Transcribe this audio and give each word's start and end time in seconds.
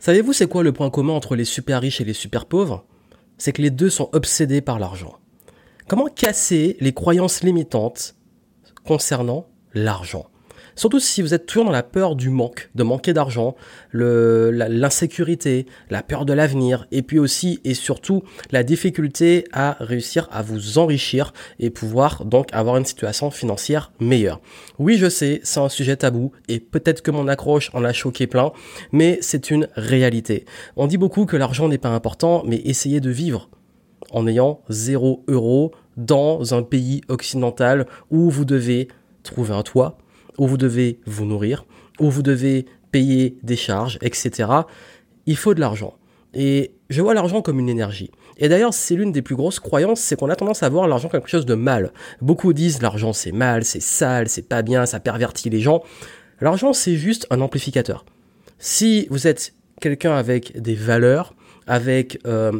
Savez-vous 0.00 0.32
c'est 0.32 0.48
quoi 0.48 0.62
le 0.62 0.72
point 0.72 0.88
commun 0.88 1.12
entre 1.12 1.36
les 1.36 1.44
super 1.44 1.82
riches 1.82 2.00
et 2.00 2.04
les 2.04 2.14
super 2.14 2.46
pauvres? 2.46 2.86
C'est 3.36 3.52
que 3.52 3.60
les 3.60 3.70
deux 3.70 3.90
sont 3.90 4.08
obsédés 4.12 4.62
par 4.62 4.78
l'argent. 4.78 5.18
Comment 5.88 6.06
casser 6.06 6.78
les 6.80 6.94
croyances 6.94 7.42
limitantes 7.42 8.16
concernant 8.84 9.46
l'argent? 9.74 10.30
Surtout 10.74 11.00
si 11.00 11.22
vous 11.22 11.34
êtes 11.34 11.46
toujours 11.46 11.64
dans 11.64 11.70
la 11.70 11.82
peur 11.82 12.16
du 12.16 12.30
manque, 12.30 12.70
de 12.74 12.82
manquer 12.82 13.12
d'argent, 13.12 13.56
l'insécurité, 13.92 15.66
la, 15.90 16.02
peur 16.02 16.24
de 16.24 16.32
l'avenir, 16.32 16.86
et 16.90 17.02
puis 17.02 17.18
aussi 17.18 17.60
et 17.64 17.74
surtout 17.74 18.22
la 18.50 18.62
difficulté 18.62 19.44
à 19.52 19.76
réussir 19.80 20.28
à 20.30 20.42
vous 20.42 20.78
enrichir 20.78 21.32
et 21.58 21.70
pouvoir 21.70 22.24
donc 22.24 22.48
avoir 22.52 22.76
une 22.76 22.84
situation 22.84 23.30
financière 23.30 23.92
meilleure. 24.00 24.40
Oui, 24.78 24.96
je 24.96 25.08
sais, 25.08 25.40
c'est 25.42 25.60
un 25.60 25.68
sujet 25.68 25.96
tabou, 25.96 26.32
et 26.48 26.60
peut-être 26.60 27.02
que 27.02 27.10
mon 27.10 27.28
accroche 27.28 27.70
en 27.74 27.84
a 27.84 27.92
choqué 27.92 28.26
plein, 28.26 28.52
mais 28.92 29.18
c'est 29.20 29.50
une 29.50 29.68
réalité. 29.74 30.44
On 30.76 30.86
dit 30.86 30.98
beaucoup 30.98 31.26
que 31.26 31.36
l'argent 31.36 31.68
n'est 31.68 31.78
pas 31.78 31.90
important, 31.90 32.42
mais 32.46 32.60
essayez 32.64 33.00
de 33.00 33.10
vivre 33.10 33.48
en 34.12 34.26
ayant 34.26 34.60
0 34.68 35.24
euros 35.28 35.72
dans 35.96 36.54
un 36.54 36.62
pays 36.62 37.02
occidental 37.08 37.86
où 38.10 38.30
vous 38.30 38.44
devez 38.44 38.88
trouver 39.22 39.54
un 39.54 39.62
toit, 39.62 39.98
où 40.40 40.46
vous 40.46 40.56
devez 40.56 40.98
vous 41.04 41.26
nourrir, 41.26 41.66
où 42.00 42.10
vous 42.10 42.22
devez 42.22 42.64
payer 42.90 43.36
des 43.42 43.56
charges, 43.56 43.98
etc. 44.00 44.50
Il 45.26 45.36
faut 45.36 45.52
de 45.54 45.60
l'argent. 45.60 45.94
Et 46.32 46.72
je 46.88 47.02
vois 47.02 47.12
l'argent 47.12 47.42
comme 47.42 47.60
une 47.60 47.68
énergie. 47.68 48.10
Et 48.38 48.48
d'ailleurs, 48.48 48.72
c'est 48.72 48.94
l'une 48.94 49.12
des 49.12 49.20
plus 49.20 49.36
grosses 49.36 49.60
croyances, 49.60 50.00
c'est 50.00 50.16
qu'on 50.16 50.30
a 50.30 50.36
tendance 50.36 50.62
à 50.62 50.68
voir 50.70 50.88
l'argent 50.88 51.10
comme 51.10 51.20
quelque 51.20 51.30
chose 51.30 51.44
de 51.44 51.54
mal. 51.54 51.92
Beaucoup 52.22 52.54
disent 52.54 52.80
l'argent 52.80 53.12
c'est 53.12 53.32
mal, 53.32 53.64
c'est 53.64 53.82
sale, 53.82 54.30
c'est 54.30 54.48
pas 54.48 54.62
bien, 54.62 54.86
ça 54.86 54.98
pervertit 54.98 55.50
les 55.50 55.60
gens. 55.60 55.82
L'argent 56.40 56.72
c'est 56.72 56.96
juste 56.96 57.26
un 57.28 57.42
amplificateur. 57.42 58.06
Si 58.58 59.06
vous 59.10 59.26
êtes 59.26 59.52
quelqu'un 59.78 60.14
avec 60.14 60.58
des 60.58 60.74
valeurs, 60.74 61.34
avec 61.66 62.18
euh, 62.26 62.52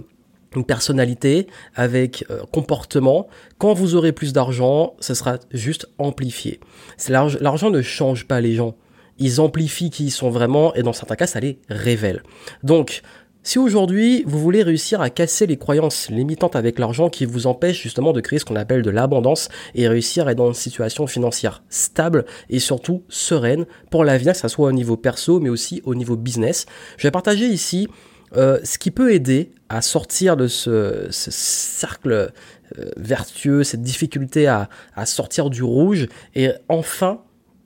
une 0.54 0.64
personnalité, 0.64 1.46
avec 1.74 2.24
euh, 2.30 2.42
comportement. 2.52 3.28
Quand 3.58 3.74
vous 3.74 3.94
aurez 3.94 4.12
plus 4.12 4.32
d'argent, 4.32 4.94
ce 5.00 5.14
sera 5.14 5.38
juste 5.52 5.88
amplifié. 5.98 6.60
L'argent 7.08 7.70
ne 7.70 7.82
change 7.82 8.26
pas 8.26 8.40
les 8.40 8.54
gens. 8.54 8.76
Ils 9.18 9.40
amplifient 9.40 9.90
qui 9.90 10.06
ils 10.06 10.10
sont 10.10 10.30
vraiment 10.30 10.74
et 10.74 10.82
dans 10.82 10.92
certains 10.92 11.16
cas, 11.16 11.26
ça 11.26 11.40
les 11.40 11.58
révèle. 11.68 12.22
Donc, 12.62 13.02
si 13.42 13.58
aujourd'hui 13.58 14.22
vous 14.26 14.38
voulez 14.38 14.62
réussir 14.62 15.00
à 15.00 15.08
casser 15.08 15.46
les 15.46 15.56
croyances 15.56 16.10
limitantes 16.10 16.56
avec 16.56 16.78
l'argent 16.78 17.08
qui 17.08 17.24
vous 17.24 17.46
empêchent 17.46 17.80
justement 17.80 18.12
de 18.12 18.20
créer 18.20 18.38
ce 18.38 18.44
qu'on 18.44 18.56
appelle 18.56 18.82
de 18.82 18.90
l'abondance 18.90 19.48
et 19.74 19.88
réussir 19.88 20.26
à 20.26 20.32
être 20.32 20.38
dans 20.38 20.48
une 20.48 20.54
situation 20.54 21.06
financière 21.06 21.62
stable 21.70 22.26
et 22.50 22.58
surtout 22.58 23.02
sereine 23.08 23.64
pour 23.90 24.04
l'avenir, 24.04 24.34
que 24.34 24.38
ce 24.38 24.48
soit 24.48 24.68
au 24.68 24.72
niveau 24.72 24.98
perso 24.98 25.40
mais 25.40 25.48
aussi 25.48 25.80
au 25.86 25.94
niveau 25.94 26.16
business, 26.16 26.66
je 26.98 27.06
vais 27.06 27.10
partager 27.10 27.46
ici 27.46 27.88
euh, 28.36 28.60
ce 28.62 28.78
qui 28.78 28.90
peut 28.90 29.12
aider 29.12 29.52
à 29.68 29.82
sortir 29.82 30.36
de 30.36 30.46
ce, 30.46 31.06
cercle 31.10 32.32
euh, 32.78 32.90
vertueux, 32.96 33.64
cette 33.64 33.82
difficulté 33.82 34.46
à, 34.46 34.68
sortir 35.04 35.50
du 35.50 35.62
rouge 35.62 36.08
et 36.34 36.50
enfin 36.68 37.22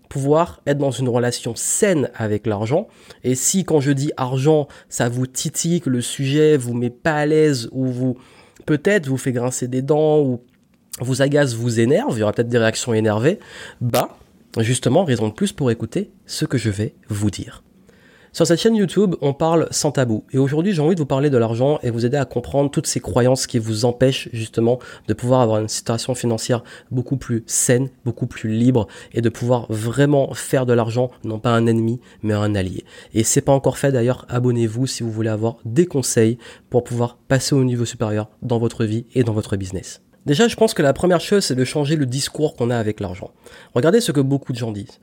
pouvoir 0.08 0.62
être 0.66 0.78
dans 0.78 0.92
une 0.92 1.08
relation 1.08 1.54
saine 1.56 2.10
avec 2.14 2.46
l'argent. 2.46 2.88
Et 3.24 3.34
si 3.34 3.64
quand 3.64 3.80
je 3.80 3.90
dis 3.90 4.12
argent, 4.16 4.68
ça 4.88 5.08
vous 5.08 5.26
titille, 5.26 5.82
le 5.86 6.00
sujet 6.00 6.56
vous 6.56 6.74
met 6.74 6.90
pas 6.90 7.16
à 7.16 7.26
l'aise 7.26 7.68
ou 7.72 7.86
vous 7.86 8.16
peut-être 8.64 9.08
vous 9.08 9.16
fait 9.16 9.32
grincer 9.32 9.66
des 9.66 9.82
dents 9.82 10.20
ou 10.20 10.40
vous 11.00 11.22
agace, 11.22 11.54
vous 11.54 11.80
énerve, 11.80 12.16
il 12.16 12.20
y 12.20 12.22
aura 12.22 12.32
peut-être 12.32 12.48
des 12.48 12.58
réactions 12.58 12.94
énervées, 12.94 13.40
bah 13.80 14.16
justement 14.62 15.04
raison 15.04 15.28
de 15.28 15.32
plus 15.32 15.52
pour 15.52 15.72
écouter 15.72 16.12
ce 16.26 16.44
que 16.44 16.58
je 16.58 16.70
vais 16.70 16.94
vous 17.08 17.30
dire. 17.30 17.64
Sur 18.34 18.48
cette 18.48 18.58
chaîne 18.58 18.74
YouTube, 18.74 19.14
on 19.20 19.32
parle 19.32 19.68
sans 19.70 19.92
tabou. 19.92 20.24
Et 20.32 20.38
aujourd'hui, 20.38 20.72
j'ai 20.72 20.82
envie 20.82 20.96
de 20.96 21.00
vous 21.00 21.06
parler 21.06 21.30
de 21.30 21.38
l'argent 21.38 21.78
et 21.84 21.90
vous 21.90 22.04
aider 22.04 22.16
à 22.16 22.24
comprendre 22.24 22.68
toutes 22.68 22.88
ces 22.88 22.98
croyances 22.98 23.46
qui 23.46 23.60
vous 23.60 23.84
empêchent 23.84 24.28
justement 24.32 24.80
de 25.06 25.14
pouvoir 25.14 25.40
avoir 25.40 25.60
une 25.60 25.68
situation 25.68 26.16
financière 26.16 26.64
beaucoup 26.90 27.16
plus 27.16 27.44
saine, 27.46 27.90
beaucoup 28.04 28.26
plus 28.26 28.50
libre 28.50 28.88
et 29.12 29.20
de 29.20 29.28
pouvoir 29.28 29.66
vraiment 29.70 30.34
faire 30.34 30.66
de 30.66 30.72
l'argent, 30.72 31.12
non 31.22 31.38
pas 31.38 31.52
un 31.52 31.66
ennemi, 31.66 32.00
mais 32.24 32.34
un 32.34 32.56
allié. 32.56 32.82
Et 33.12 33.22
c'est 33.22 33.40
pas 33.40 33.52
encore 33.52 33.78
fait 33.78 33.92
d'ailleurs, 33.92 34.26
abonnez-vous 34.28 34.88
si 34.88 35.04
vous 35.04 35.12
voulez 35.12 35.30
avoir 35.30 35.58
des 35.64 35.86
conseils 35.86 36.36
pour 36.70 36.82
pouvoir 36.82 37.18
passer 37.28 37.54
au 37.54 37.62
niveau 37.62 37.84
supérieur 37.84 38.30
dans 38.42 38.58
votre 38.58 38.84
vie 38.84 39.06
et 39.14 39.22
dans 39.22 39.32
votre 39.32 39.56
business. 39.56 40.02
Déjà, 40.26 40.48
je 40.48 40.56
pense 40.56 40.74
que 40.74 40.82
la 40.82 40.92
première 40.92 41.20
chose, 41.20 41.44
c'est 41.44 41.54
de 41.54 41.64
changer 41.64 41.94
le 41.94 42.06
discours 42.06 42.56
qu'on 42.56 42.70
a 42.70 42.78
avec 42.78 42.98
l'argent. 42.98 43.30
Regardez 43.76 44.00
ce 44.00 44.10
que 44.10 44.20
beaucoup 44.20 44.52
de 44.52 44.58
gens 44.58 44.72
disent. 44.72 44.98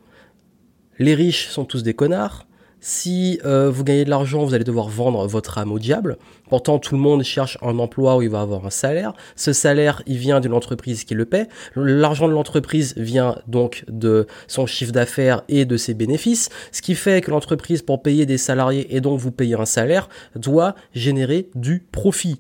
Les 1.00 1.16
riches 1.16 1.48
sont 1.48 1.64
tous 1.64 1.82
des 1.82 1.94
connards, 1.94 2.46
si 2.82 3.40
euh, 3.46 3.70
vous 3.70 3.84
gagnez 3.84 4.04
de 4.04 4.10
l'argent, 4.10 4.44
vous 4.44 4.54
allez 4.54 4.64
devoir 4.64 4.90
vendre 4.90 5.26
votre 5.28 5.58
âme 5.60 5.72
au 5.72 5.80
diable. 5.80 6.18
Pourtant, 6.50 6.80
tout 6.80 6.96
le 6.96 7.02
monde 7.02 7.24
cherche 7.24 7.58
un 7.62 7.78
emploi 7.80 8.18
où 8.18 8.24
il 8.24 8.30
va 8.30 8.42
avoir 8.42 8.66
un 8.66 8.72
salaire. 8.72 9.14
Ce 9.36 9.54
salaire, 9.54 10.02
il 10.08 10.18
vient 10.18 10.40
d'une 10.40 10.54
entreprise 10.54 11.04
qui 11.04 11.14
le 11.14 11.26
paie. 11.26 11.48
L'argent 11.76 12.28
de 12.28 12.34
l'entreprise 12.34 12.94
vient 12.98 13.38
donc 13.48 13.86
de 13.88 14.28
son 14.48 14.66
chiffre 14.66 14.92
d'affaires 14.92 15.44
et 15.48 15.66
de 15.66 15.78
ses 15.78 15.94
bénéfices. 15.94 16.50
Ce 16.72 16.82
qui 16.82 16.96
fait 16.96 17.22
que 17.22 17.32
l'entreprise, 17.32 17.84
pour 17.84 18.02
payer 18.02 18.26
des 18.26 18.38
salariés 18.38 18.96
et 18.96 19.00
donc 19.00 19.20
vous 19.20 19.32
payer 19.32 19.56
un 19.56 19.66
salaire, 19.66 20.10
doit 20.36 20.76
générer 20.94 21.50
du 21.56 21.86
profit. 21.92 22.40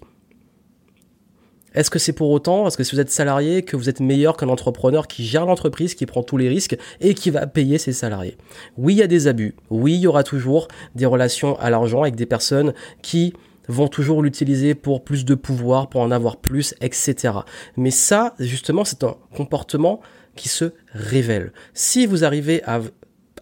Est-ce 1.74 1.90
que 1.90 2.00
c'est 2.00 2.14
pour 2.14 2.30
autant, 2.30 2.68
est-ce 2.68 2.78
que 2.78 2.84
si 2.84 2.96
vous 2.96 3.02
êtes 3.02 3.10
salarié, 3.10 3.64
que 3.64 3.76
vous 3.78 3.90
êtes 3.90 4.00
meilleur 4.00 4.36
qu'un 4.36 4.50
entrepreneur 4.50 5.08
qui 5.08 5.26
gère 5.26 5.46
l'entreprise, 5.46 5.96
qui 5.96 6.06
prend 6.06 6.24
tous 6.24 6.38
les 6.38 6.50
risques 6.50 6.78
et 7.00 7.14
qui 7.14 7.30
va 7.30 7.48
payer 7.48 7.78
ses 7.78 7.94
salariés? 7.94 8.38
Oui, 8.78 8.96
il 8.96 8.98
y 8.98 9.04
a 9.04 9.08
des 9.08 9.28
abus. 9.28 9.56
Oui, 9.70 9.94
il 9.94 10.02
y 10.02 10.08
aura 10.08 10.24
toujours 10.24 10.68
des 10.96 11.06
relations 11.06 11.58
à 11.60 11.70
l'argent 11.70 12.02
avec 12.02 12.16
des 12.16 12.26
personnes 12.26 12.74
qui 13.02 13.34
vont 13.68 13.88
toujours 13.88 14.22
l'utiliser 14.22 14.76
pour 14.76 15.04
plus 15.04 15.24
de 15.24 15.36
pouvoir, 15.36 15.88
pour 15.90 16.02
en 16.02 16.12
avoir 16.12 16.38
plus, 16.38 16.76
etc. 16.82 17.34
Mais 17.78 17.92
ça, 17.92 18.36
justement, 18.40 18.84
c'est 18.84 19.04
un 19.04 19.16
comportement 19.36 20.02
qui 20.36 20.50
se 20.50 20.74
révèle. 20.94 21.54
Si 21.74 22.06
vous 22.06 22.24
arrivez 22.24 22.64
à 22.64 22.82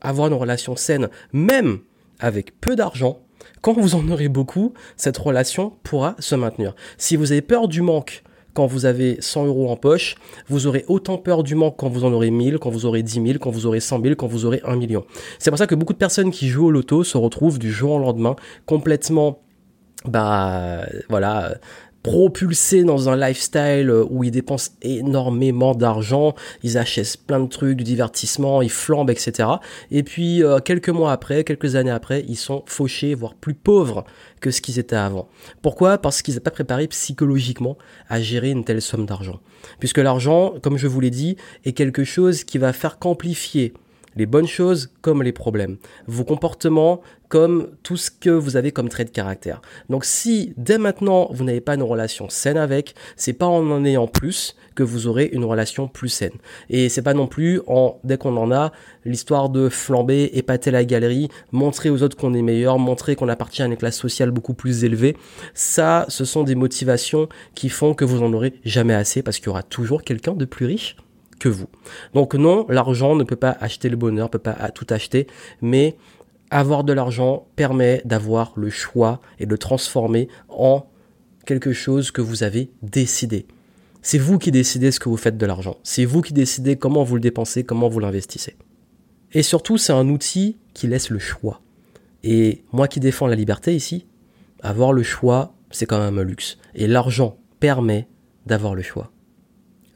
avoir 0.01 0.27
une 0.27 0.33
relation 0.33 0.75
saine, 0.75 1.09
même 1.33 1.79
avec 2.19 2.59
peu 2.59 2.75
d'argent, 2.75 3.21
quand 3.61 3.73
vous 3.73 3.95
en 3.95 4.07
aurez 4.09 4.29
beaucoup, 4.29 4.73
cette 4.97 5.17
relation 5.17 5.73
pourra 5.83 6.15
se 6.19 6.35
maintenir. 6.35 6.75
Si 6.97 7.15
vous 7.15 7.31
avez 7.31 7.41
peur 7.41 7.67
du 7.67 7.81
manque 7.81 8.23
quand 8.53 8.65
vous 8.65 8.85
avez 8.85 9.17
100 9.19 9.45
euros 9.45 9.69
en 9.69 9.77
poche, 9.77 10.15
vous 10.47 10.67
aurez 10.67 10.83
autant 10.87 11.17
peur 11.17 11.43
du 11.43 11.55
manque 11.55 11.75
quand 11.77 11.89
vous 11.89 12.03
en 12.03 12.11
aurez 12.11 12.31
1000, 12.31 12.57
quand 12.57 12.69
vous 12.69 12.85
aurez 12.85 13.03
10 13.03 13.13
000, 13.13 13.25
quand 13.39 13.51
vous 13.51 13.65
aurez 13.65 13.79
100 13.79 14.01
000, 14.01 14.15
quand 14.15 14.27
vous 14.27 14.45
aurez 14.45 14.61
1 14.63 14.75
million. 14.75 15.05
C'est 15.37 15.51
pour 15.51 15.57
ça 15.57 15.67
que 15.67 15.75
beaucoup 15.75 15.93
de 15.93 15.97
personnes 15.97 16.31
qui 16.31 16.49
jouent 16.49 16.65
au 16.65 16.71
loto 16.71 17.03
se 17.03 17.17
retrouvent 17.17 17.59
du 17.59 17.71
jour 17.71 17.91
au 17.91 17.99
lendemain 17.99 18.35
complètement 18.65 19.39
bah 20.05 20.85
voilà 21.09 21.55
propulsés 22.03 22.83
dans 22.83 23.09
un 23.09 23.15
lifestyle 23.15 23.91
où 24.09 24.23
ils 24.23 24.31
dépensent 24.31 24.71
énormément 24.81 25.75
d'argent, 25.75 26.33
ils 26.63 26.77
achètent 26.77 27.17
plein 27.25 27.39
de 27.39 27.47
trucs, 27.47 27.77
du 27.77 27.83
divertissement, 27.83 28.61
ils 28.61 28.69
flambent, 28.69 29.09
etc. 29.09 29.49
Et 29.91 30.03
puis 30.03 30.43
euh, 30.43 30.59
quelques 30.59 30.89
mois 30.89 31.11
après, 31.11 31.43
quelques 31.43 31.75
années 31.75 31.91
après, 31.91 32.23
ils 32.27 32.37
sont 32.37 32.63
fauchés, 32.65 33.15
voire 33.15 33.35
plus 33.35 33.53
pauvres 33.53 34.05
que 34.39 34.51
ce 34.51 34.61
qu'ils 34.61 34.79
étaient 34.79 34.95
avant. 34.95 35.27
Pourquoi? 35.61 35.97
Parce 35.97 36.21
qu'ils 36.21 36.35
n'ont 36.35 36.41
pas 36.41 36.51
préparé 36.51 36.87
psychologiquement 36.87 37.77
à 38.07 38.21
gérer 38.21 38.51
une 38.51 38.63
telle 38.63 38.81
somme 38.81 39.05
d'argent. 39.05 39.39
Puisque 39.79 39.97
l'argent, 39.97 40.53
comme 40.61 40.77
je 40.77 40.87
vous 40.87 41.01
l'ai 41.01 41.09
dit, 41.09 41.35
est 41.65 41.73
quelque 41.73 42.03
chose 42.03 42.43
qui 42.43 42.57
va 42.57 42.71
faire 42.73 42.99
qu'amplifier 42.99 43.73
les 44.19 44.25
bonnes 44.25 44.47
choses 44.47 44.91
comme 45.01 45.23
les 45.23 45.31
problèmes, 45.31 45.77
vos 46.05 46.25
comportements 46.25 47.01
comme 47.29 47.69
tout 47.83 47.95
ce 47.95 48.11
que 48.11 48.29
vous 48.29 48.57
avez 48.57 48.71
comme 48.71 48.89
trait 48.89 49.05
de 49.05 49.11
caractère. 49.11 49.61
Donc 49.89 50.03
si 50.03 50.53
dès 50.57 50.77
maintenant 50.77 51.29
vous 51.31 51.45
n'avez 51.45 51.61
pas 51.61 51.75
une 51.75 51.83
relation 51.83 52.27
saine 52.27 52.57
avec, 52.57 52.95
c'est 53.15 53.33
pas 53.33 53.45
en 53.45 53.71
en 53.71 53.85
ayant 53.85 54.07
plus 54.07 54.57
que 54.75 54.83
vous 54.83 55.07
aurez 55.07 55.29
une 55.31 55.45
relation 55.45 55.87
plus 55.87 56.09
saine. 56.09 56.33
Et 56.69 56.89
c'est 56.89 57.01
pas 57.01 57.13
non 57.13 57.27
plus 57.27 57.61
en 57.67 57.99
dès 58.03 58.17
qu'on 58.17 58.35
en 58.35 58.51
a 58.51 58.73
l'histoire 59.05 59.49
de 59.49 59.69
flamber, 59.69 60.31
épater 60.33 60.69
la 60.69 60.83
galerie, 60.83 61.29
montrer 61.51 61.89
aux 61.89 62.03
autres 62.03 62.17
qu'on 62.17 62.33
est 62.33 62.41
meilleur, 62.41 62.77
montrer 62.77 63.15
qu'on 63.15 63.29
appartient 63.29 63.61
à 63.61 63.67
une 63.67 63.77
classe 63.77 63.97
sociale 63.97 64.31
beaucoup 64.31 64.53
plus 64.53 64.83
élevée. 64.83 65.15
Ça, 65.53 66.05
ce 66.09 66.25
sont 66.25 66.43
des 66.43 66.55
motivations 66.55 67.29
qui 67.55 67.69
font 67.69 67.93
que 67.93 68.03
vous 68.03 68.21
en 68.21 68.33
aurez 68.33 68.55
jamais 68.65 68.95
assez 68.95 69.23
parce 69.23 69.37
qu'il 69.37 69.47
y 69.47 69.49
aura 69.49 69.63
toujours 69.63 70.03
quelqu'un 70.03 70.33
de 70.33 70.45
plus 70.45 70.65
riche 70.65 70.97
que 71.39 71.49
vous. 71.49 71.67
Donc 72.13 72.35
non, 72.35 72.65
l'argent 72.69 73.15
ne 73.15 73.23
peut 73.23 73.35
pas 73.35 73.57
acheter 73.59 73.89
le 73.89 73.97
bonheur, 73.97 74.27
ne 74.27 74.31
peut 74.31 74.39
pas 74.39 74.69
tout 74.71 74.87
acheter, 74.89 75.27
mais 75.61 75.95
avoir 76.51 76.83
de 76.83 76.93
l'argent 76.93 77.47
permet 77.55 78.01
d'avoir 78.05 78.53
le 78.55 78.69
choix 78.69 79.21
et 79.39 79.45
de 79.45 79.55
transformer 79.55 80.27
en 80.49 80.85
quelque 81.45 81.73
chose 81.73 82.11
que 82.11 82.21
vous 82.21 82.43
avez 82.43 82.71
décidé. 82.81 83.45
C'est 84.01 84.17
vous 84.17 84.37
qui 84.37 84.51
décidez 84.51 84.91
ce 84.91 84.99
que 84.99 85.09
vous 85.09 85.17
faites 85.17 85.37
de 85.37 85.45
l'argent. 85.45 85.77
C'est 85.83 86.05
vous 86.05 86.21
qui 86.21 86.33
décidez 86.33 86.77
comment 86.77 87.03
vous 87.03 87.15
le 87.15 87.21
dépensez, 87.21 87.63
comment 87.63 87.89
vous 87.89 87.99
l'investissez. 87.99 88.55
Et 89.33 89.43
surtout, 89.43 89.77
c'est 89.77 89.93
un 89.93 90.07
outil 90.09 90.57
qui 90.73 90.87
laisse 90.87 91.09
le 91.09 91.19
choix. 91.19 91.61
Et 92.23 92.63
moi 92.71 92.87
qui 92.87 92.99
défends 92.99 93.27
la 93.27 93.35
liberté 93.35 93.75
ici, 93.75 94.07
avoir 94.61 94.93
le 94.93 95.03
choix, 95.03 95.53
c'est 95.71 95.85
quand 95.85 95.99
même 95.99 96.17
un 96.17 96.23
luxe. 96.23 96.57
Et 96.75 96.87
l'argent 96.87 97.37
permet 97.59 98.07
d'avoir 98.45 98.73
le 98.73 98.81
choix. 98.81 99.11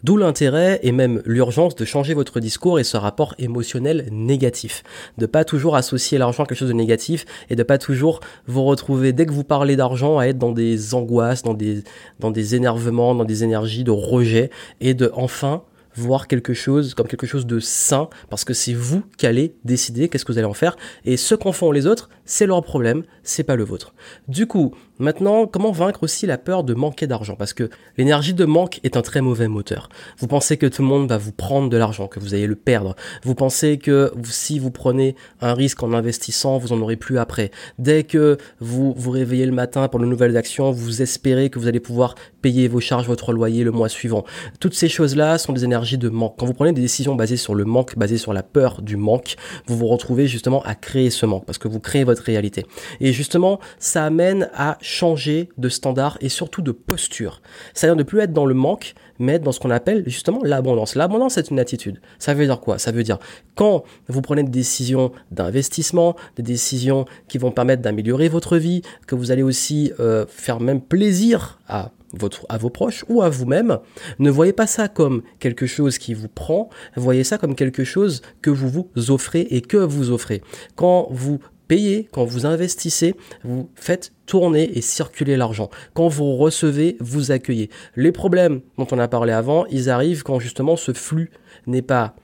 D'où 0.03 0.17
l'intérêt 0.17 0.81
et 0.83 0.91
même 0.91 1.21
l'urgence 1.25 1.75
de 1.75 1.85
changer 1.85 2.13
votre 2.13 2.41
discours 2.41 2.77
et 2.77 2.83
ce 2.83 2.97
rapport 2.97 3.35
émotionnel 3.39 4.07
négatif. 4.11 4.83
De 5.17 5.25
pas 5.25 5.45
toujours 5.45 5.77
associer 5.77 6.17
l'argent 6.17 6.43
à 6.43 6.45
quelque 6.45 6.57
chose 6.57 6.67
de 6.67 6.73
négatif 6.73 7.25
et 7.49 7.55
de 7.55 7.63
pas 7.63 7.77
toujours 7.77 8.19
vous 8.45 8.65
retrouver 8.65 9.13
dès 9.13 9.25
que 9.25 9.31
vous 9.31 9.45
parlez 9.45 9.77
d'argent 9.77 10.17
à 10.17 10.25
être 10.25 10.37
dans 10.37 10.51
des 10.51 10.93
angoisses, 10.93 11.43
dans 11.43 11.53
des, 11.53 11.83
dans 12.19 12.31
des 12.31 12.55
énervements, 12.55 13.15
dans 13.15 13.23
des 13.23 13.45
énergies 13.45 13.85
de 13.85 13.91
rejet 13.91 14.49
et 14.81 14.93
de 14.93 15.09
enfin 15.13 15.63
voir 15.95 16.27
quelque 16.27 16.53
chose 16.53 16.93
comme 16.93 17.07
quelque 17.07 17.27
chose 17.27 17.45
de 17.45 17.59
sain 17.59 18.09
parce 18.29 18.43
que 18.43 18.53
c'est 18.53 18.73
vous 18.73 19.03
qui 19.17 19.27
allez 19.27 19.55
décider 19.63 20.09
qu'est-ce 20.09 20.25
que 20.25 20.31
vous 20.31 20.37
allez 20.37 20.47
en 20.47 20.53
faire 20.53 20.75
et 21.05 21.17
ce 21.17 21.35
qu'en 21.35 21.51
font 21.51 21.71
les 21.71 21.87
autres, 21.87 22.09
c'est 22.25 22.45
leur 22.45 22.63
problème, 22.63 23.03
c'est 23.23 23.43
pas 23.43 23.55
le 23.55 23.63
vôtre. 23.63 23.93
Du 24.27 24.47
coup, 24.47 24.73
Maintenant, 24.99 25.47
comment 25.47 25.71
vaincre 25.71 26.03
aussi 26.03 26.27
la 26.27 26.37
peur 26.37 26.63
de 26.63 26.75
manquer 26.75 27.07
d'argent? 27.07 27.35
Parce 27.35 27.53
que 27.53 27.69
l'énergie 27.97 28.35
de 28.35 28.45
manque 28.45 28.79
est 28.83 28.95
un 28.95 29.01
très 29.01 29.21
mauvais 29.21 29.47
moteur. 29.47 29.89
Vous 30.19 30.27
pensez 30.27 30.55
que 30.57 30.67
tout 30.67 30.83
le 30.83 30.87
monde 30.87 31.09
va 31.09 31.17
vous 31.17 31.31
prendre 31.31 31.67
de 31.67 31.77
l'argent, 31.77 32.07
que 32.07 32.19
vous 32.19 32.35
allez 32.35 32.45
le 32.45 32.55
perdre. 32.55 32.95
Vous 33.23 33.33
pensez 33.33 33.79
que 33.79 34.13
si 34.23 34.59
vous 34.59 34.69
prenez 34.69 35.15
un 35.41 35.55
risque 35.55 35.81
en 35.81 35.93
investissant, 35.93 36.59
vous 36.59 36.73
en 36.73 36.81
aurez 36.81 36.95
plus 36.95 37.17
après. 37.17 37.49
Dès 37.79 38.03
que 38.03 38.37
vous 38.59 38.93
vous 38.95 39.09
réveillez 39.09 39.47
le 39.47 39.51
matin 39.51 39.87
pour 39.87 39.99
de 39.99 40.05
nouvelles 40.05 40.37
actions, 40.37 40.69
vous 40.69 41.01
espérez 41.01 41.49
que 41.49 41.57
vous 41.57 41.67
allez 41.67 41.79
pouvoir 41.79 42.13
payer 42.43 42.67
vos 42.67 42.79
charges, 42.79 43.07
votre 43.07 43.33
loyer 43.33 43.63
le 43.63 43.71
mois 43.71 43.89
suivant. 43.89 44.25
Toutes 44.59 44.75
ces 44.75 44.89
choses-là 44.89 45.39
sont 45.39 45.53
des 45.53 45.63
énergies 45.63 45.97
de 45.97 46.09
manque. 46.09 46.35
Quand 46.37 46.45
vous 46.45 46.53
prenez 46.53 46.71
des 46.71 46.81
décisions 46.81 47.15
basées 47.15 47.37
sur 47.37 47.55
le 47.55 47.65
manque, 47.65 47.97
basées 47.97 48.17
sur 48.19 48.31
la 48.31 48.43
peur 48.43 48.83
du 48.83 48.95
manque, 48.95 49.37
vous 49.65 49.75
vous 49.75 49.87
retrouvez 49.87 50.27
justement 50.27 50.61
à 50.63 50.75
créer 50.75 51.09
ce 51.09 51.25
manque 51.25 51.45
parce 51.45 51.57
que 51.57 51.67
vous 51.67 51.79
créez 51.79 52.03
votre 52.03 52.12
réalité. 52.19 52.65
Et 52.99 53.13
justement, 53.13 53.59
ça 53.79 54.05
amène 54.05 54.49
à 54.53 54.77
changer 54.81 55.49
de 55.57 55.69
standard 55.69 56.17
et 56.21 56.29
surtout 56.29 56.61
de 56.61 56.71
posture. 56.71 57.41
C'est-à-dire 57.73 57.95
ne 57.95 58.03
plus 58.03 58.19
être 58.19 58.33
dans 58.33 58.45
le 58.45 58.53
manque, 58.53 58.95
mais 59.19 59.33
être 59.33 59.43
dans 59.43 59.51
ce 59.51 59.59
qu'on 59.59 59.71
appelle 59.71 60.03
justement 60.07 60.39
l'abondance. 60.43 60.95
L'abondance, 60.95 61.33
c'est 61.35 61.49
une 61.49 61.59
attitude. 61.59 62.01
Ça 62.19 62.33
veut 62.33 62.45
dire 62.45 62.59
quoi? 62.59 62.77
Ça 62.79 62.91
veut 62.91 63.03
dire 63.03 63.19
quand 63.55 63.83
vous 64.07 64.21
prenez 64.21 64.43
des 64.43 64.49
décisions 64.49 65.11
d'investissement, 65.31 66.15
des 66.35 66.43
décisions 66.43 67.05
qui 67.27 67.37
vont 67.37 67.51
permettre 67.51 67.81
d'améliorer 67.81 68.29
votre 68.29 68.57
vie, 68.57 68.81
que 69.07 69.15
vous 69.15 69.31
allez 69.31 69.43
aussi 69.43 69.91
euh, 69.99 70.25
faire 70.27 70.59
même 70.59 70.81
plaisir 70.81 71.59
à 71.67 71.91
votre, 72.13 72.45
à 72.49 72.57
vos 72.57 72.69
proches 72.69 73.05
ou 73.09 73.21
à 73.21 73.29
vous-même, 73.29 73.79
ne 74.19 74.29
voyez 74.29 74.53
pas 74.53 74.67
ça 74.67 74.87
comme 74.87 75.23
quelque 75.39 75.65
chose 75.65 75.97
qui 75.97 76.13
vous 76.13 76.27
prend, 76.27 76.69
voyez 76.95 77.23
ça 77.23 77.37
comme 77.37 77.55
quelque 77.55 77.83
chose 77.83 78.21
que 78.41 78.49
vous 78.49 78.69
vous 78.69 79.11
offrez 79.11 79.41
et 79.41 79.61
que 79.61 79.77
vous 79.77 80.11
offrez. 80.11 80.41
Quand 80.75 81.07
vous 81.09 81.39
payez, 81.67 82.07
quand 82.11 82.25
vous 82.25 82.45
investissez, 82.45 83.15
vous 83.43 83.69
faites 83.75 84.13
tourner 84.25 84.77
et 84.77 84.81
circuler 84.81 85.37
l'argent. 85.37 85.69
Quand 85.93 86.07
vous 86.07 86.35
recevez, 86.35 86.97
vous 86.99 87.31
accueillez. 87.31 87.69
Les 87.95 88.11
problèmes 88.11 88.61
dont 88.77 88.87
on 88.91 88.99
a 88.99 89.07
parlé 89.07 89.33
avant, 89.33 89.65
ils 89.67 89.89
arrivent 89.89 90.23
quand 90.23 90.39
justement 90.39 90.75
ce 90.75 90.93
flux 90.93 91.31
n'est 91.67 91.81
pas 91.81 92.15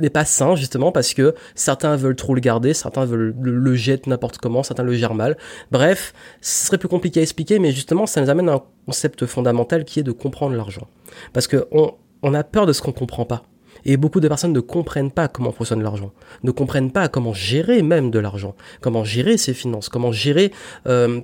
n'est 0.00 0.10
pas 0.10 0.24
sain 0.24 0.56
justement 0.56 0.90
parce 0.90 1.14
que 1.14 1.32
certains 1.54 1.94
veulent 1.94 2.16
trop 2.16 2.34
le 2.34 2.40
garder, 2.40 2.74
certains 2.74 3.04
veulent 3.04 3.32
le, 3.40 3.56
le 3.56 3.74
jeter 3.76 4.10
n'importe 4.10 4.38
comment, 4.38 4.64
certains 4.64 4.82
le 4.82 4.92
gèrent 4.92 5.14
mal. 5.14 5.36
Bref, 5.70 6.14
ce 6.40 6.66
serait 6.66 6.78
plus 6.78 6.88
compliqué 6.88 7.20
à 7.20 7.22
expliquer, 7.22 7.60
mais 7.60 7.70
justement 7.70 8.06
ça 8.06 8.20
nous 8.20 8.28
amène 8.28 8.48
à 8.48 8.54
un 8.54 8.62
concept 8.86 9.24
fondamental 9.26 9.84
qui 9.84 10.00
est 10.00 10.02
de 10.02 10.10
comprendre 10.10 10.56
l'argent. 10.56 10.88
Parce 11.32 11.46
que 11.46 11.68
on, 11.70 11.92
on 12.22 12.34
a 12.34 12.42
peur 12.42 12.66
de 12.66 12.72
ce 12.72 12.82
qu'on 12.82 12.90
comprend 12.92 13.24
pas. 13.24 13.44
Et 13.88 13.96
beaucoup 13.96 14.18
de 14.18 14.26
personnes 14.26 14.52
ne 14.52 14.60
comprennent 14.60 15.12
pas 15.12 15.28
comment 15.28 15.52
fonctionne 15.52 15.80
l'argent, 15.80 16.12
ne 16.42 16.50
comprennent 16.50 16.90
pas 16.90 17.06
comment 17.06 17.32
gérer 17.32 17.82
même 17.82 18.10
de 18.10 18.18
l'argent, 18.18 18.56
comment 18.80 19.04
gérer 19.04 19.36
ses 19.36 19.54
finances, 19.54 19.88
comment 19.88 20.10
gérer 20.10 20.52
euh, 20.88 21.20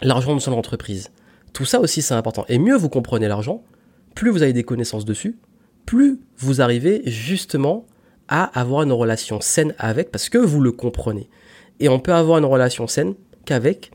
l'argent 0.00 0.34
de 0.34 0.40
son 0.40 0.54
entreprise. 0.54 1.10
Tout 1.52 1.66
ça 1.66 1.78
aussi 1.78 2.00
c'est 2.00 2.14
important. 2.14 2.46
Et 2.48 2.58
mieux 2.58 2.74
vous 2.74 2.88
comprenez 2.88 3.28
l'argent, 3.28 3.62
plus 4.14 4.30
vous 4.30 4.42
avez 4.42 4.54
des 4.54 4.64
connaissances 4.64 5.04
dessus, 5.04 5.38
plus 5.84 6.20
vous 6.38 6.62
arrivez 6.62 7.02
justement 7.04 7.86
à 8.28 8.44
avoir 8.58 8.82
une 8.82 8.92
relation 8.92 9.42
saine 9.42 9.74
avec, 9.78 10.10
parce 10.10 10.30
que 10.30 10.38
vous 10.38 10.62
le 10.62 10.72
comprenez. 10.72 11.28
Et 11.80 11.90
on 11.90 12.00
peut 12.00 12.14
avoir 12.14 12.38
une 12.38 12.46
relation 12.46 12.86
saine 12.86 13.14
qu'avec 13.44 13.90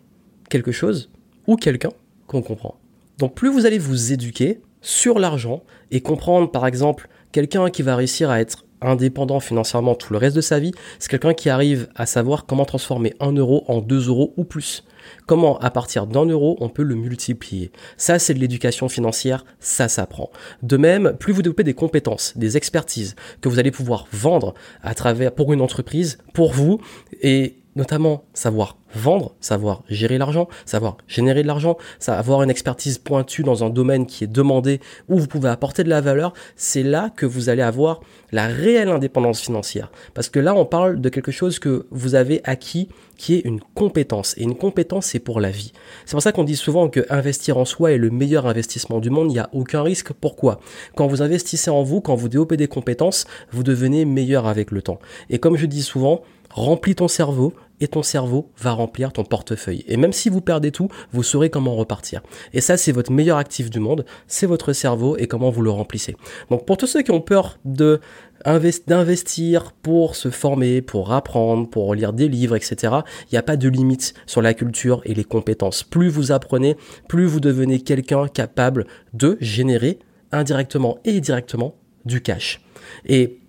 quelque 0.52 0.72
chose 0.72 1.10
ou 1.48 1.56
quelqu'un 1.56 1.92
qu'on 2.28 2.44
comprend. 2.44 2.76
Donc 3.18 3.34
plus 3.34 3.50
vous 3.50 3.66
allez 3.66 3.80
vous 3.80 4.14
éduquer 4.14 4.62
sur 4.82 5.18
l'argent 5.18 5.64
et 5.90 6.02
comprendre 6.02 6.52
par 6.52 6.68
exemple 6.68 7.10
Quelqu'un 7.36 7.70
qui 7.70 7.82
va 7.82 7.98
réussir 7.98 8.30
à 8.30 8.40
être 8.40 8.64
indépendant 8.80 9.42
financièrement 9.42 9.94
tout 9.94 10.14
le 10.14 10.18
reste 10.18 10.38
de 10.38 10.42
sa 10.42 10.58
vie, 10.58 10.72
c'est 11.00 11.12
quelqu'un 11.12 11.34
qui 11.34 11.50
arrive 11.50 11.90
à 11.94 12.06
savoir 12.06 12.46
comment 12.46 12.64
transformer 12.64 13.14
un 13.20 13.34
euro 13.34 13.66
en 13.68 13.82
deux 13.82 14.08
euros 14.08 14.34
ou 14.38 14.46
plus. 14.46 14.86
Comment, 15.26 15.60
à 15.60 15.70
partir 15.70 16.08
d'un 16.08 16.24
euro, 16.24 16.56
on 16.62 16.70
peut 16.70 16.82
le 16.82 16.96
multiplier. 16.96 17.74
Ça, 17.98 18.20
c'est 18.20 18.34
de 18.34 18.40
l'éducation 18.40 18.88
financière, 18.88 19.44
ça 19.60 19.90
s'apprend. 19.90 20.30
De 20.64 20.78
même, 20.78 21.18
plus 21.20 21.34
vous 21.34 21.42
développez 21.42 21.66
des 21.66 21.74
compétences, 21.74 22.38
des 22.38 22.56
expertises 22.56 23.18
que 23.42 23.50
vous 23.50 23.60
allez 23.60 23.72
pouvoir 23.72 24.08
vendre 24.14 24.54
à 24.82 24.94
travers, 24.94 25.34
pour 25.34 25.52
une 25.52 25.60
entreprise, 25.60 26.20
pour 26.34 26.54
vous, 26.54 26.80
et 27.22 27.58
notamment 27.76 28.24
savoir 28.34 28.78
vendre, 28.94 29.36
savoir 29.42 29.84
gérer 29.90 30.18
l'argent, 30.18 30.48
savoir 30.66 30.98
générer 31.08 31.42
de 31.42 31.48
l'argent, 31.48 31.78
avoir 32.08 32.44
une 32.44 32.50
expertise 32.50 32.98
pointue 32.98 33.44
dans 33.44 33.64
un 33.64 33.70
domaine 33.70 34.06
qui 34.06 34.24
est 34.24 34.28
demandé 34.28 34.80
où 35.10 35.18
vous 35.18 35.28
pouvez 35.28 35.50
apporter 35.50 35.84
de 35.84 35.90
la 35.90 36.02
valeur, 36.02 36.34
c'est 36.56 36.84
là 36.84 37.12
que 37.16 37.26
vous 37.26 37.50
allez 37.50 37.62
avoir 37.62 38.00
la 38.32 38.48
réelle 38.48 38.90
indépendance 38.90 39.42
financière. 39.42 39.92
Parce 40.14 40.30
que 40.30 40.40
là, 40.40 40.56
on 40.56 40.66
parle 40.66 41.02
de 41.02 41.10
quelque 41.10 41.32
chose 41.32 41.60
que 41.60 41.86
vous 41.92 42.16
avez 42.16 42.42
acquis 42.46 42.90
qui 43.18 43.36
est 43.36 43.46
une 43.46 43.62
compétence. 43.76 44.36
Et 44.38 44.44
une 44.44 44.58
compétence, 44.58 45.08
c'est 45.08 45.20
pour 45.20 45.40
la 45.40 45.52
vie. 45.52 45.72
C'est 46.06 46.12
pour 46.12 46.22
ça 46.22 46.32
qu'on 46.32 46.44
dit 46.44 46.56
souvent 46.56 46.90
que 46.90 47.06
investir 47.10 47.58
en 47.58 47.66
soi 47.66 47.94
est 47.94 47.98
le 47.98 48.10
meilleur 48.10 48.46
investissement 48.46 49.00
du 49.00 49.10
monde. 49.10 49.30
Il 49.30 49.36
n'y 49.36 49.40
a 49.40 49.50
aucun 49.54 49.84
risque. 49.84 50.12
Pourquoi? 50.14 50.60
Quand 50.96 51.08
vous 51.08 51.22
investissez 51.22 51.72
en 51.72 51.84
vous, 51.84 52.02
quand 52.02 52.16
vous 52.16 52.30
développez 52.30 52.58
des 52.58 52.68
compétences, 52.68 53.26
vous 53.52 53.64
devenez 53.64 54.06
meilleur 54.06 54.48
avec 54.48 54.72
le 54.72 54.82
temps. 54.82 55.00
Et 55.30 55.40
comme 55.40 55.56
je 55.56 55.66
dis 55.66 55.84
souvent, 55.84 56.24
remplis 56.56 56.96
ton 56.96 57.08
cerveau, 57.08 57.54
et 57.82 57.88
ton 57.88 58.04
cerveau 58.04 58.52
va 58.58 58.72
remplir 58.72 59.12
ton 59.12 59.24
portefeuille. 59.24 59.84
Et 59.88 59.98
même 59.98 60.14
si 60.14 60.30
vous 60.30 60.42
perdez 60.42 60.72
tout, 60.72 60.88
vous 61.12 61.24
saurez 61.24 61.50
comment 61.50 61.76
repartir. 61.76 62.22
Et 62.54 62.62
ça, 62.62 62.78
c'est 62.78 62.92
votre 62.92 63.12
meilleur 63.12 63.38
actif 63.38 63.70
du 63.70 63.80
monde, 63.80 64.06
c'est 64.28 64.46
votre 64.46 64.74
cerveau 64.74 65.18
et 65.18 65.28
comment 65.28 65.50
vous 65.50 65.62
le 65.62 65.72
remplissez. 65.72 66.16
Donc 66.50 66.66
pour 66.66 66.78
tous 66.78 66.88
ceux 66.88 67.02
qui 67.02 67.12
ont 67.12 67.22
peur 67.22 67.60
d'investir 68.46 69.74
pour 69.82 70.16
se 70.16 70.30
former, 70.30 70.82
pour 70.82 71.12
apprendre, 71.12 71.70
pour 71.70 71.94
lire 71.96 72.14
des 72.14 72.30
livres, 72.30 72.56
etc. 72.56 72.94
Il 73.24 73.34
n'y 73.34 73.38
a 73.38 73.44
pas 73.44 73.58
de 73.58 73.68
limite 73.68 74.14
sur 74.26 74.42
la 74.42 74.54
culture 74.54 75.02
et 75.04 75.14
les 75.14 75.26
compétences. 75.26 75.84
Plus 75.84 76.08
vous 76.10 76.32
apprenez, 76.32 76.78
plus 77.10 77.26
vous 77.26 77.40
devenez 77.40 77.82
quelqu'un 77.82 78.28
capable 78.28 78.88
de 79.14 79.38
générer 79.42 80.00
indirectement 80.32 81.00
et 81.04 81.20
directement 81.20 81.76
du 82.06 82.22
cash. 82.22 82.62
Et 83.06 83.40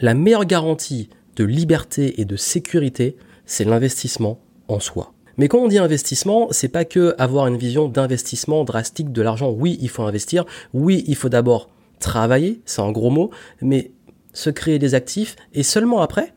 la 0.00 0.14
meilleure 0.14 0.44
garantie 0.44 1.08
de 1.36 1.44
liberté 1.44 2.20
et 2.20 2.24
de 2.24 2.36
sécurité, 2.36 3.16
c'est 3.46 3.64
l'investissement 3.64 4.40
en 4.68 4.80
soi. 4.80 5.12
Mais 5.36 5.48
quand 5.48 5.58
on 5.58 5.68
dit 5.68 5.78
investissement, 5.78 6.48
c'est 6.50 6.68
pas 6.68 6.84
que 6.84 7.14
avoir 7.18 7.46
une 7.46 7.56
vision 7.56 7.88
d'investissement 7.88 8.64
drastique 8.64 9.12
de 9.12 9.22
l'argent. 9.22 9.50
Oui, 9.50 9.78
il 9.80 9.88
faut 9.88 10.04
investir. 10.04 10.44
Oui, 10.72 11.04
il 11.06 11.16
faut 11.16 11.28
d'abord 11.28 11.70
travailler, 11.98 12.60
c'est 12.64 12.82
un 12.82 12.92
gros 12.92 13.10
mot, 13.10 13.30
mais 13.60 13.90
se 14.32 14.50
créer 14.50 14.78
des 14.78 14.94
actifs 14.94 15.36
et 15.52 15.62
seulement 15.62 16.00
après. 16.00 16.34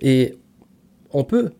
Et 0.00 0.36
on 1.12 1.24
peut 1.24 1.52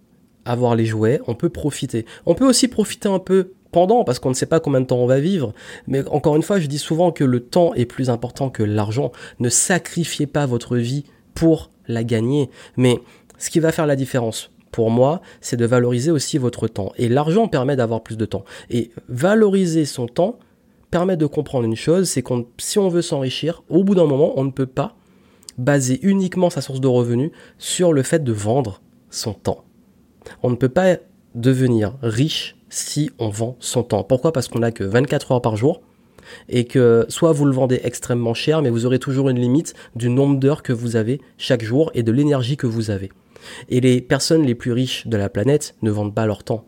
avoir 0.44 0.74
les 0.74 0.86
jouets, 0.86 1.20
on 1.26 1.34
peut 1.34 1.48
profiter. 1.48 2.06
On 2.26 2.34
peut 2.34 2.46
aussi 2.46 2.68
profiter 2.68 3.08
un 3.08 3.18
peu 3.18 3.52
pendant 3.70 4.04
parce 4.04 4.18
qu'on 4.18 4.28
ne 4.28 4.34
sait 4.34 4.46
pas 4.46 4.60
combien 4.60 4.80
de 4.80 4.86
temps 4.86 4.98
on 4.98 5.06
va 5.06 5.20
vivre. 5.20 5.52
Mais 5.86 6.06
encore 6.08 6.36
une 6.36 6.42
fois, 6.42 6.60
je 6.60 6.66
dis 6.66 6.78
souvent 6.78 7.12
que 7.12 7.24
le 7.24 7.40
temps 7.40 7.74
est 7.74 7.86
plus 7.86 8.10
important 8.10 8.50
que 8.50 8.62
l'argent. 8.62 9.12
Ne 9.40 9.48
sacrifiez 9.48 10.26
pas 10.26 10.46
votre 10.46 10.76
vie 10.76 11.04
pour 11.34 11.70
la 11.88 12.04
gagner. 12.04 12.50
Mais 12.76 13.00
ce 13.38 13.50
qui 13.50 13.60
va 13.60 13.72
faire 13.72 13.86
la 13.86 13.96
différence 13.96 14.50
pour 14.70 14.90
moi, 14.90 15.20
c'est 15.40 15.56
de 15.56 15.66
valoriser 15.66 16.10
aussi 16.10 16.38
votre 16.38 16.66
temps. 16.66 16.92
Et 16.96 17.08
l'argent 17.08 17.46
permet 17.46 17.76
d'avoir 17.76 18.02
plus 18.02 18.16
de 18.16 18.24
temps. 18.24 18.44
Et 18.70 18.90
valoriser 19.08 19.84
son 19.84 20.06
temps 20.06 20.38
permet 20.90 21.16
de 21.16 21.26
comprendre 21.26 21.64
une 21.64 21.76
chose, 21.76 22.08
c'est 22.08 22.22
que 22.22 22.34
si 22.58 22.78
on 22.78 22.88
veut 22.88 23.02
s'enrichir, 23.02 23.62
au 23.68 23.84
bout 23.84 23.94
d'un 23.94 24.06
moment, 24.06 24.32
on 24.36 24.44
ne 24.44 24.50
peut 24.50 24.66
pas 24.66 24.96
baser 25.58 26.00
uniquement 26.02 26.50
sa 26.50 26.60
source 26.60 26.80
de 26.80 26.88
revenus 26.88 27.30
sur 27.58 27.92
le 27.92 28.02
fait 28.02 28.22
de 28.22 28.32
vendre 28.32 28.80
son 29.10 29.32
temps. 29.32 29.64
On 30.42 30.50
ne 30.50 30.56
peut 30.56 30.68
pas 30.68 30.96
devenir 31.34 31.94
riche 32.02 32.56
si 32.68 33.10
on 33.18 33.28
vend 33.28 33.56
son 33.60 33.82
temps. 33.82 34.02
Pourquoi? 34.02 34.32
Parce 34.32 34.48
qu'on 34.48 34.60
n'a 34.60 34.72
que 34.72 34.84
24 34.84 35.32
heures 35.32 35.42
par 35.42 35.56
jour 35.56 35.82
et 36.48 36.64
que 36.64 37.06
soit 37.08 37.32
vous 37.32 37.44
le 37.44 37.52
vendez 37.52 37.80
extrêmement 37.84 38.34
cher, 38.34 38.62
mais 38.62 38.70
vous 38.70 38.86
aurez 38.86 38.98
toujours 38.98 39.28
une 39.28 39.38
limite 39.38 39.74
du 39.96 40.08
nombre 40.08 40.38
d'heures 40.38 40.62
que 40.62 40.72
vous 40.72 40.96
avez 40.96 41.20
chaque 41.38 41.62
jour 41.64 41.90
et 41.94 42.02
de 42.02 42.12
l'énergie 42.12 42.56
que 42.56 42.66
vous 42.66 42.90
avez. 42.90 43.10
Et 43.68 43.80
les 43.80 44.00
personnes 44.00 44.44
les 44.44 44.54
plus 44.54 44.72
riches 44.72 45.06
de 45.06 45.16
la 45.16 45.28
planète 45.28 45.74
ne 45.82 45.90
vendent 45.90 46.14
pas 46.14 46.26
leur 46.26 46.44
temps. 46.44 46.64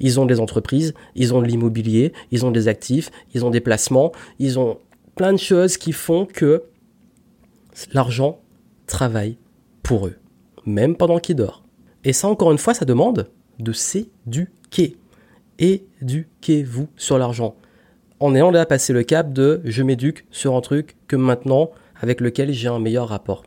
Ils 0.00 0.20
ont 0.20 0.26
des 0.26 0.40
entreprises, 0.40 0.94
ils 1.14 1.34
ont 1.34 1.42
de 1.42 1.46
l'immobilier, 1.46 2.12
ils 2.30 2.46
ont 2.46 2.50
des 2.50 2.68
actifs, 2.68 3.10
ils 3.34 3.44
ont 3.44 3.50
des 3.50 3.60
placements, 3.60 4.12
ils 4.38 4.58
ont 4.58 4.78
plein 5.16 5.32
de 5.32 5.38
choses 5.38 5.76
qui 5.76 5.92
font 5.92 6.26
que 6.26 6.62
l'argent 7.92 8.40
travaille 8.86 9.36
pour 9.82 10.06
eux, 10.06 10.16
même 10.66 10.96
pendant 10.96 11.18
qu'ils 11.18 11.36
dorment. 11.36 11.62
Et 12.04 12.12
ça, 12.12 12.28
encore 12.28 12.52
une 12.52 12.58
fois, 12.58 12.74
ça 12.74 12.84
demande 12.84 13.28
de 13.58 13.72
s'éduquer. 13.72 14.96
Éduquez-vous 15.58 16.88
sur 16.96 17.18
l'argent. 17.18 17.56
En 18.20 18.34
ayant 18.34 18.52
déjà 18.52 18.66
passé 18.66 18.92
le 18.92 19.02
cap 19.02 19.32
de 19.32 19.60
je 19.64 19.82
m'éduque 19.82 20.26
sur 20.30 20.56
un 20.56 20.60
truc 20.60 20.96
que 21.06 21.16
maintenant 21.16 21.70
avec 22.00 22.20
lequel 22.20 22.52
j'ai 22.52 22.68
un 22.68 22.78
meilleur 22.78 23.08
rapport. 23.08 23.44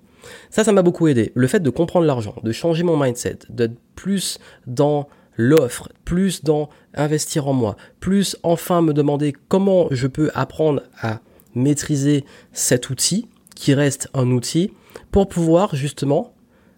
Ça, 0.50 0.64
ça 0.64 0.72
m'a 0.72 0.82
beaucoup 0.82 1.08
aidé. 1.08 1.32
Le 1.36 1.48
fait 1.48 1.62
de 1.62 1.70
comprendre 1.70 2.06
l'argent, 2.06 2.36
de 2.44 2.52
changer 2.52 2.84
mon 2.84 2.98
mindset, 2.98 3.40
d'être 3.50 3.76
plus 3.96 4.40
dans 4.68 5.08
l'offre, 5.38 5.90
plus 6.06 6.44
dans 6.44 6.70
investir 6.94 7.48
en 7.48 7.54
moi, 7.54 7.76
plus 8.00 8.38
enfin 8.44 8.82
me 8.82 8.94
demander 8.94 9.34
comment 9.48 9.88
je 9.92 10.08
peux 10.08 10.30
apprendre 10.36 10.84
à 11.02 11.22
maîtriser 11.56 12.26
cet 12.54 12.90
outil 12.90 13.28
qui 13.56 13.74
reste 13.74 14.10
un 14.14 14.30
outil 14.32 14.72
pour 15.12 15.28
pouvoir 15.28 15.76
justement 15.76 16.34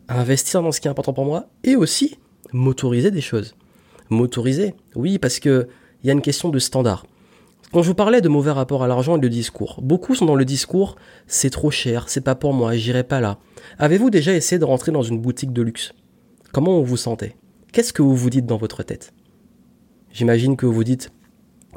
investir 0.08 0.62
dans 0.62 0.72
ce 0.72 0.82
qui 0.82 0.88
est 0.88 0.92
important 0.92 1.14
pour 1.14 1.26
moi 1.26 1.48
et 1.64 1.76
aussi 1.76 2.18
m'autoriser 2.52 3.12
des 3.12 3.22
choses. 3.22 3.56
M'autoriser, 4.10 4.76
oui, 4.96 5.18
parce 5.18 5.40
que 5.40 5.68
il 6.04 6.08
y 6.08 6.10
a 6.10 6.14
une 6.14 6.22
question 6.22 6.50
de 6.50 6.60
standard. 6.60 7.06
Quand 7.74 7.82
je 7.82 7.88
vous 7.88 7.96
parlais 7.96 8.22
de 8.22 8.30
mauvais 8.30 8.52
rapport 8.52 8.84
à 8.84 8.88
l'argent 8.88 9.18
et 9.18 9.20
de 9.20 9.28
discours, 9.28 9.80
beaucoup 9.82 10.14
sont 10.14 10.28
dans 10.28 10.36
le 10.36 10.46
discours 10.46 10.96
c'est 11.26 11.50
trop 11.50 11.72
cher, 11.72 12.08
c'est 12.08 12.22
pas 12.22 12.36
pour 12.36 12.54
moi, 12.54 12.76
j'irai 12.76 13.04
pas 13.04 13.20
là. 13.20 13.40
Avez-vous 13.80 14.12
déjà 14.12 14.32
essayé 14.32 14.60
de 14.60 14.66
rentrer 14.66 14.92
dans 14.92 15.02
une 15.02 15.20
boutique 15.20 15.52
de 15.52 15.64
luxe? 15.64 15.92
Comment 16.52 16.78
vous 16.78 16.86
vous 16.86 16.98
sentez? 16.98 17.36
Qu'est-ce 17.72 17.92
que 17.92 18.04
vous 18.04 18.16
vous 18.16 18.30
dites 18.30 18.46
dans 18.46 18.58
votre 18.58 18.84
tête? 18.84 19.12
J'imagine 20.12 20.56
que 20.56 20.68
vous 20.68 20.74
vous 20.74 20.84
dites 20.84 21.12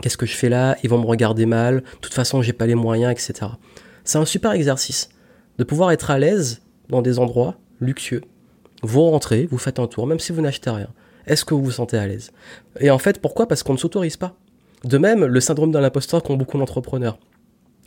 qu'est-ce 0.03 0.19
que 0.19 0.27
je 0.27 0.37
fais 0.37 0.51
là? 0.51 0.77
Ils 0.83 0.91
vont 0.91 1.01
me 1.01 1.07
regarder 1.07 1.47
mal, 1.47 1.77
de 1.77 1.99
toute 2.03 2.13
façon 2.13 2.43
j'ai 2.43 2.53
pas 2.53 2.67
les 2.67 2.75
moyens, 2.75 3.11
etc. 3.11 3.53
C'est 4.05 4.19
un 4.19 4.27
super 4.27 4.53
exercice 4.53 5.09
de 5.57 5.65
pouvoir 5.65 5.93
être 5.93 6.11
à 6.11 6.19
l'aise 6.19 6.61
dans 6.91 7.01
des 7.01 7.19
endroits 7.19 7.57
luxueux. 7.81 8.21
Vous 8.83 9.01
rentrez, 9.01 9.47
vous 9.51 9.57
faites 9.57 9.79
un 9.79 9.87
tour, 9.87 10.07
même 10.07 10.21
si 10.21 10.33
vous 10.33 10.43
n'achetez 10.43 10.69
rien. 10.69 10.89
Est-ce 11.27 11.47
que 11.47 11.55
vous 11.55 11.65
vous 11.65 11.71
sentez 11.71 11.97
à 11.97 12.07
l'aise? 12.07 12.33
Et 12.81 12.91
en 12.91 12.99
fait, 12.99 13.19
pourquoi? 13.19 13.49
Parce 13.49 13.63
qu'on 13.63 13.73
ne 13.73 13.79
s'autorise 13.79 14.19
pas. 14.19 14.37
De 14.85 14.99
même, 14.99 15.25
le 15.25 15.41
syndrome 15.41 15.73
de 15.73 15.79
l'imposteur 15.79 16.23
qu'ont 16.23 16.37
beaucoup 16.37 16.59
d'entrepreneurs. 16.59 17.19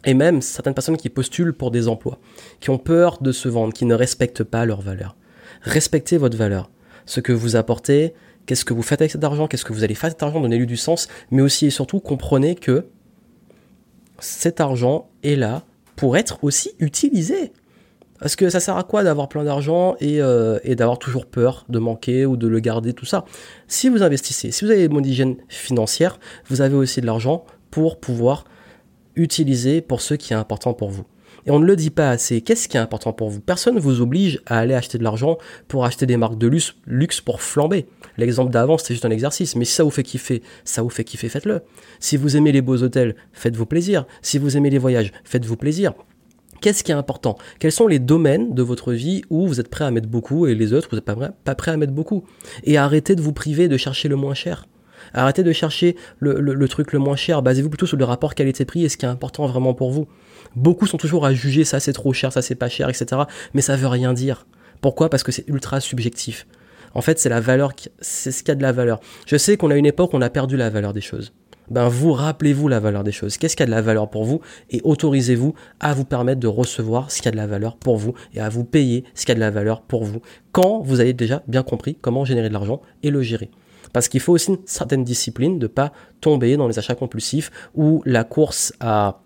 Et 0.06 0.14
même 0.14 0.42
certaines 0.42 0.74
personnes 0.74 0.98
qui 0.98 1.10
postulent 1.10 1.54
pour 1.54 1.72
des 1.72 1.88
emplois, 1.88 2.20
qui 2.60 2.70
ont 2.70 2.78
peur 2.78 3.22
de 3.22 3.32
se 3.32 3.50
vendre, 3.50 3.74
qui 3.74 3.86
ne 3.86 3.96
respectent 3.96 4.44
pas 4.44 4.66
leur 4.66 4.82
valeur. 4.82 5.16
Respectez 5.62 6.18
votre 6.18 6.38
valeur. 6.38 6.70
Ce 7.06 7.20
que 7.20 7.34
vous 7.34 7.56
apportez, 7.56 8.14
qu'est-ce 8.46 8.66
que 8.66 8.74
vous 8.74 8.82
faites 8.82 9.02
avec 9.02 9.12
cet 9.12 9.24
argent, 9.24 9.48
qu'est-ce 9.48 9.66
que 9.66 9.74
vous 9.74 9.84
allez 9.84 9.96
faire 9.96 10.06
avec 10.06 10.14
cet 10.14 10.24
argent, 10.24 10.40
donnez-lui 10.40 10.68
du 10.68 10.78
sens, 10.78 11.08
mais 11.32 11.42
aussi 11.42 11.66
et 11.66 11.70
surtout 11.70 12.00
comprenez 12.00 12.56
que 12.56 12.86
cet 14.20 14.62
argent 14.62 15.10
est 15.24 15.36
là 15.36 15.64
pour 15.96 16.18
être 16.18 16.44
aussi 16.44 16.72
utilisé. 16.80 17.52
Parce 18.20 18.36
que 18.36 18.50
ça 18.50 18.60
sert 18.60 18.78
à 18.78 18.84
quoi 18.84 19.04
d'avoir 19.04 19.30
plein 19.30 19.44
d'argent 19.44 19.96
euh, 20.02 20.60
et, 20.64 20.76
d'avoir 20.76 21.00
toujours 21.00 21.26
peur 21.26 21.66
de 21.70 21.80
manquer 21.80 22.26
ou 22.26 22.38
de 22.38 22.48
le 22.48 22.60
garder, 22.60 22.94
tout 22.94 23.06
ça? 23.06 23.26
Si 23.68 23.90
vous 23.90 24.04
investissez, 24.04 24.52
si 24.52 24.66
vous 24.66 24.72
avez 24.72 24.86
une 24.86 25.06
hygiène 25.06 25.38
financière, 25.48 26.20
vous 26.48 26.62
avez 26.62 26.76
aussi 26.76 27.02
de 27.02 27.06
l'argent 27.06 27.46
pour 27.72 28.00
pouvoir 28.00 28.46
utiliser 29.16 29.82
pour 29.82 30.02
ce 30.02 30.14
qui 30.14 30.34
est 30.34 30.38
important 30.38 30.74
pour 30.74 30.90
vous. 30.90 31.06
Et 31.46 31.52
on 31.52 31.60
ne 31.60 31.66
le 31.66 31.76
dit 31.76 31.90
pas 31.90 32.10
assez. 32.10 32.42
Qu'est-ce 32.42 32.68
qui 32.68 32.78
est 32.78 32.80
important 32.80 33.14
pour 33.14 33.30
vous? 33.30 33.40
Personne 33.40 33.76
ne 33.76 33.80
vous 33.80 34.02
oblige 34.02 34.42
à 34.46 34.60
aller 34.60 34.74
acheter 34.74 34.98
de 34.98 35.04
l'argent 35.04 35.38
pour 35.68 35.86
acheter 35.86 36.06
des 36.06 36.18
marques 36.18 36.38
de 36.38 36.48
luxe, 36.48 36.76
luxe 36.86 37.22
pour 37.22 37.42
flamber. 37.42 37.88
L'exemple 38.18 38.52
d'avant, 38.52 38.78
c'était 38.78 38.94
juste 38.94 39.06
un 39.06 39.10
exercice. 39.10 39.56
Mais 39.56 39.66
si 39.66 39.74
ça 39.74 39.84
vous 39.84 39.90
fait 39.90 40.04
kiffer, 40.04 40.44
ça 40.66 40.82
vous 40.82 40.90
fait 40.90 41.06
kiffer, 41.06 41.30
faites-le. 41.30 41.62
Si 42.00 42.18
vous 42.18 42.36
aimez 42.36 42.52
les 42.52 42.62
beaux 42.62 42.84
hôtels, 42.84 43.16
faites-vous 43.32 43.66
plaisir. 43.66 44.06
Si 44.22 44.38
vous 44.38 44.58
aimez 44.58 44.70
les 44.70 44.78
voyages, 44.78 45.12
faites-vous 45.24 45.56
plaisir. 45.56 45.94
Qu'est-ce 46.62 46.84
qui 46.84 46.92
est 46.92 46.96
important? 46.96 47.38
Quels 47.60 47.72
sont 47.72 47.88
les 47.88 48.00
domaines 48.00 48.54
de 48.54 48.62
votre 48.62 48.92
vie 48.92 49.22
où 49.30 49.48
vous 49.48 49.60
êtes 49.60 49.70
prêt 49.70 49.86
à 49.86 49.92
mettre 49.92 50.08
beaucoup 50.08 50.46
et 50.46 50.56
les 50.56 50.74
autres, 50.74 50.90
vous 50.92 50.98
n'êtes 50.98 51.06
pas, 51.06 51.56
prêt 51.56 51.72
à 51.72 51.78
mettre 51.78 51.94
beaucoup? 51.94 52.26
Et 52.64 52.78
arrêtez 52.78 53.16
de 53.16 53.22
vous 53.22 53.34
priver 53.34 53.68
de 53.68 53.78
chercher 53.78 54.10
le 54.10 54.18
moins 54.18 54.34
cher. 54.34 54.66
Arrêtez 55.14 55.44
de 55.44 55.52
chercher 55.54 55.96
le, 56.20 56.68
truc 56.68 56.92
le 56.92 57.00
moins 57.00 57.16
cher. 57.16 57.42
Basez-vous 57.42 57.70
plutôt 57.70 57.86
sur 57.86 57.98
le 57.98 58.04
rapport 58.04 58.36
qualité-prix 58.36 58.84
et 58.84 58.90
ce 58.90 58.98
qui 58.98 59.06
est 59.06 59.10
important 59.10 59.48
vraiment 59.48 59.74
pour 59.74 59.92
vous. 59.92 60.08
Beaucoup 60.56 60.86
sont 60.86 60.98
toujours 60.98 61.26
à 61.26 61.34
juger 61.34 61.64
ça 61.64 61.80
c'est 61.80 61.94
trop 61.94 62.12
cher, 62.12 62.34
ça 62.34 62.42
c'est 62.42 62.56
pas 62.56 62.70
cher, 62.70 62.90
etc. 62.90 63.22
Mais 63.54 63.62
ça 63.62 63.76
veut 63.76 63.88
rien 63.88 64.14
dire. 64.14 64.46
Pourquoi? 64.82 65.10
Parce 65.10 65.24
que 65.24 65.32
c'est 65.32 65.48
ultra 65.48 65.80
subjectif. 65.80 66.46
En 66.94 67.02
fait, 67.02 67.20
c'est 67.20 67.30
la 67.30 67.40
valeur, 67.40 67.74
c'est 68.00 68.32
ce 68.32 68.40
qu'il 68.44 68.50
y 68.50 68.52
a 68.52 68.56
de 68.56 68.64
la 68.64 68.72
valeur. 68.72 69.00
Je 69.28 69.38
sais 69.38 69.58
qu'on 69.58 69.70
a 69.70 69.76
une 69.76 69.86
époque 69.86 70.14
où 70.14 70.18
on 70.18 70.22
a 70.22 70.30
perdu 70.30 70.58
la 70.58 70.70
valeur 70.70 70.92
des 70.92 71.02
choses 71.02 71.34
ben 71.70 71.88
vous 71.88 72.14
rappelez-vous 72.14 72.68
la 72.68 72.80
valeur 72.80 73.04
des 73.04 73.12
choses. 73.12 73.38
Qu'est-ce 73.38 73.56
qui 73.56 73.64
a 73.64 73.66
de 73.66 73.72
la 73.72 73.82
valeur 73.82 74.10
pour 74.10 74.24
vous 74.24 74.42
et 74.70 74.82
autorisez-vous 74.84 75.54
à 75.80 75.94
vous 75.94 76.06
permettre 76.06 76.40
de 76.40 76.48
recevoir 76.48 77.12
ce 77.12 77.22
qui 77.22 77.28
a 77.28 77.32
de 77.32 77.38
la 77.38 77.48
valeur 77.48 77.78
pour 77.78 77.98
vous 77.98 78.14
et 78.34 78.40
à 78.40 78.50
vous 78.50 78.64
payer 78.64 79.04
ce 79.14 79.26
qui 79.26 79.32
a 79.32 79.36
de 79.36 79.40
la 79.40 79.52
valeur 79.52 79.82
pour 79.82 80.04
vous 80.04 80.22
quand 80.52 80.82
vous 80.82 81.00
avez 81.00 81.14
déjà 81.14 81.44
bien 81.48 81.64
compris 81.64 81.96
comment 82.02 82.26
générer 82.26 82.50
de 82.50 82.54
l'argent 82.54 82.82
et 83.04 83.12
le 83.12 83.22
gérer. 83.22 83.50
Parce 83.94 84.08
qu'il 84.08 84.20
faut 84.20 84.34
aussi 84.34 84.52
une 84.52 84.60
certaine 84.66 85.04
discipline 85.04 85.58
de 85.58 85.66
ne 85.66 85.68
pas 85.68 85.92
tomber 86.22 86.58
dans 86.58 86.68
les 86.68 86.78
achats 86.78 86.96
compulsifs 86.96 87.52
ou 87.76 88.02
la 88.06 88.24
course 88.24 88.74
à 88.80 89.22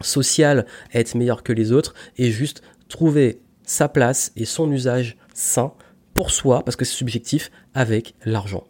sociale 0.00 0.66
à 0.92 1.00
être 1.00 1.14
meilleur 1.14 1.42
que 1.42 1.52
les 1.52 1.72
autres 1.72 1.94
et 2.16 2.30
juste 2.30 2.62
trouver 2.88 3.40
sa 3.64 3.88
place 3.88 4.32
et 4.36 4.44
son 4.44 4.70
usage 4.70 5.16
sain 5.34 5.72
pour 6.14 6.30
soi 6.30 6.62
parce 6.64 6.76
que 6.76 6.84
c'est 6.84 6.94
subjectif 6.96 7.50
avec 7.74 8.14
l'argent. 8.24 8.64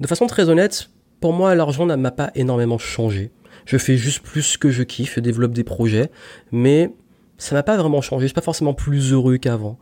De 0.00 0.06
façon 0.06 0.26
très 0.26 0.48
honnête, 0.48 0.90
pour 1.20 1.32
moi, 1.32 1.54
l'argent 1.54 1.86
ne 1.86 1.94
m'a 1.94 2.10
pas 2.10 2.30
énormément 2.34 2.78
changé. 2.78 3.30
Je 3.64 3.78
fais 3.78 3.96
juste 3.96 4.20
plus 4.20 4.56
que 4.56 4.70
je 4.70 4.82
kiffe, 4.82 5.14
je 5.16 5.20
développe 5.20 5.52
des 5.52 5.64
projets, 5.64 6.10
mais 6.52 6.92
ça 7.38 7.54
m'a 7.54 7.62
pas 7.62 7.76
vraiment 7.76 8.00
changé. 8.00 8.24
Je 8.24 8.28
suis 8.28 8.34
pas 8.34 8.40
forcément 8.40 8.74
plus 8.74 9.12
heureux 9.12 9.38
qu'avant. 9.38 9.78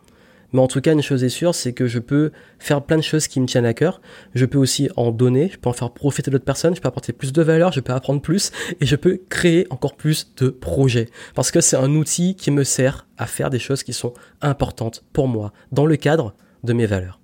Mais 0.52 0.60
en 0.60 0.68
tout 0.68 0.80
cas, 0.80 0.92
une 0.92 1.02
chose 1.02 1.24
est 1.24 1.30
sûre, 1.30 1.52
c'est 1.52 1.72
que 1.72 1.88
je 1.88 1.98
peux 1.98 2.30
faire 2.60 2.82
plein 2.82 2.96
de 2.96 3.02
choses 3.02 3.26
qui 3.26 3.40
me 3.40 3.46
tiennent 3.46 3.66
à 3.66 3.74
cœur. 3.74 4.00
Je 4.34 4.44
peux 4.46 4.58
aussi 4.58 4.88
en 4.94 5.10
donner, 5.10 5.50
je 5.52 5.58
peux 5.58 5.68
en 5.68 5.72
faire 5.72 5.90
profiter 5.90 6.30
d'autres 6.30 6.44
personnes, 6.44 6.76
je 6.76 6.80
peux 6.80 6.86
apporter 6.86 7.12
plus 7.12 7.32
de 7.32 7.42
valeur, 7.42 7.72
je 7.72 7.80
peux 7.80 7.92
apprendre 7.92 8.20
plus 8.22 8.52
et 8.80 8.86
je 8.86 8.94
peux 8.94 9.20
créer 9.28 9.66
encore 9.70 9.96
plus 9.96 10.32
de 10.36 10.50
projets. 10.50 11.08
Parce 11.34 11.50
que 11.50 11.60
c'est 11.60 11.76
un 11.76 11.90
outil 11.96 12.36
qui 12.36 12.52
me 12.52 12.62
sert 12.62 13.08
à 13.18 13.26
faire 13.26 13.50
des 13.50 13.58
choses 13.58 13.82
qui 13.82 13.92
sont 13.92 14.14
importantes 14.42 15.02
pour 15.12 15.26
moi 15.26 15.52
dans 15.72 15.86
le 15.86 15.96
cadre 15.96 16.34
de 16.62 16.72
mes 16.72 16.86
valeurs. 16.86 17.20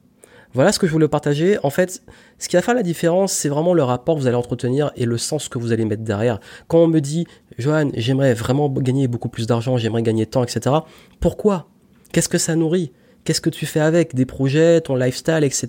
Voilà 0.52 0.72
ce 0.72 0.78
que 0.78 0.86
je 0.86 0.92
voulais 0.92 1.08
partager. 1.08 1.58
En 1.62 1.70
fait, 1.70 2.02
ce 2.38 2.48
qui 2.48 2.56
va 2.56 2.62
faire 2.62 2.74
la 2.74 2.82
différence, 2.82 3.32
c'est 3.32 3.48
vraiment 3.48 3.72
le 3.72 3.82
rapport 3.82 4.16
que 4.16 4.20
vous 4.20 4.26
allez 4.26 4.36
entretenir 4.36 4.90
et 4.96 5.04
le 5.04 5.16
sens 5.16 5.48
que 5.48 5.58
vous 5.58 5.72
allez 5.72 5.84
mettre 5.84 6.02
derrière. 6.02 6.40
Quand 6.66 6.78
on 6.78 6.88
me 6.88 7.00
dit, 7.00 7.26
Johan, 7.58 7.90
j'aimerais 7.94 8.34
vraiment 8.34 8.68
gagner 8.68 9.06
beaucoup 9.06 9.28
plus 9.28 9.46
d'argent, 9.46 9.76
j'aimerais 9.76 10.02
gagner 10.02 10.24
de 10.24 10.30
temps, 10.30 10.42
etc. 10.42 10.76
Pourquoi? 11.20 11.68
Qu'est-ce 12.12 12.28
que 12.28 12.38
ça 12.38 12.56
nourrit? 12.56 12.92
Qu'est-ce 13.24 13.40
que 13.40 13.50
tu 13.50 13.66
fais 13.66 13.80
avec? 13.80 14.14
Des 14.14 14.24
projets, 14.24 14.80
ton 14.80 14.96
lifestyle, 14.96 15.44
etc. 15.44 15.68